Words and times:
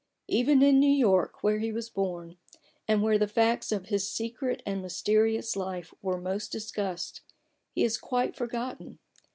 Even 0.27 0.63
in 0.63 0.79
New 0.79 0.87
York 0.89 1.43
where 1.43 1.59
he 1.59 1.71
was 1.71 1.87
born, 1.91 2.37
and 2.87 3.03
where 3.03 3.19
the 3.19 3.27
facts 3.27 3.71
of 3.71 3.85
his 3.89 4.09
secret 4.09 4.63
and 4.65 4.81
mysterious 4.81 5.55
life 5.55 5.93
were 6.01 6.19
most 6.19 6.51
discussed, 6.51 7.21
he 7.75 7.83
is 7.83 7.99
quite 7.99 8.35
forgotten. 8.35 8.97